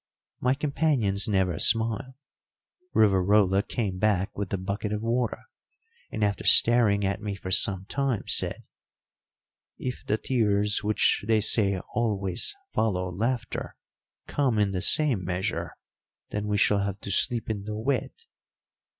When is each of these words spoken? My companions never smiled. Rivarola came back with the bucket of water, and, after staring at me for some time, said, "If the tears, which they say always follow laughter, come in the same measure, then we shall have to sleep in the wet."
My 0.39 0.55
companions 0.55 1.27
never 1.27 1.59
smiled. 1.59 2.15
Rivarola 2.95 3.61
came 3.67 3.99
back 3.99 4.35
with 4.35 4.49
the 4.49 4.57
bucket 4.57 4.91
of 4.91 5.03
water, 5.03 5.43
and, 6.09 6.23
after 6.23 6.43
staring 6.43 7.05
at 7.05 7.21
me 7.21 7.35
for 7.35 7.51
some 7.51 7.85
time, 7.85 8.23
said, 8.25 8.63
"If 9.77 10.03
the 10.03 10.17
tears, 10.17 10.83
which 10.83 11.23
they 11.27 11.39
say 11.39 11.79
always 11.93 12.55
follow 12.73 13.11
laughter, 13.11 13.75
come 14.25 14.57
in 14.57 14.71
the 14.71 14.81
same 14.81 15.23
measure, 15.23 15.71
then 16.31 16.47
we 16.47 16.57
shall 16.57 16.79
have 16.79 16.99
to 17.01 17.11
sleep 17.11 17.47
in 17.47 17.65
the 17.65 17.77
wet." 17.77 18.25